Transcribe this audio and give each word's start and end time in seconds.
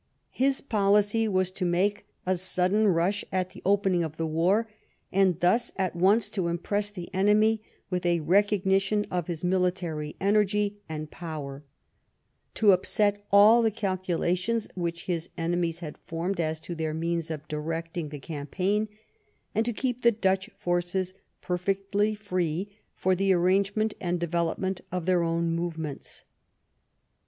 His 0.31 0.61
policy 0.61 1.27
was 1.27 1.51
to 1.51 1.63
make 1.63 2.07
a 2.25 2.35
sudden 2.35 2.87
rush 2.87 3.23
at 3.31 3.51
the 3.51 3.61
opening 3.63 4.03
of 4.03 4.17
the 4.17 4.25
war, 4.25 4.67
and 5.11 5.39
thus 5.41 5.71
at 5.75 5.95
once 5.95 6.27
to 6.29 6.47
impress 6.47 6.89
the 6.89 7.13
enemy 7.13 7.61
with 7.91 8.03
a 8.03 8.19
recognition 8.21 9.05
of 9.11 9.27
his 9.27 9.43
military 9.43 10.15
energy 10.19 10.81
and 10.89 11.11
power, 11.11 11.63
to 12.55 12.71
upset 12.71 13.23
all 13.31 13.61
the 13.61 13.69
calculations 13.69 14.67
which 14.73 15.05
his 15.05 15.29
enemies 15.37 15.81
had 15.81 15.99
formed 15.99 16.39
as 16.39 16.59
to 16.61 16.73
their 16.73 16.95
means 16.95 17.29
of 17.29 17.47
directing 17.47 18.09
the 18.09 18.17
cam 18.17 18.47
paign, 18.47 18.87
and 19.53 19.67
to 19.67 19.71
keep 19.71 20.01
the 20.01 20.11
Dutch 20.11 20.49
forces 20.57 21.13
perfectly 21.41 22.15
free 22.15 22.75
for 22.95 23.13
the 23.13 23.31
arrangement 23.33 23.93
and 24.01 24.19
development 24.19 24.81
of 24.91 25.05
their 25.05 25.21
own 25.21 25.51
move 25.51 25.77
ments. 25.77 26.25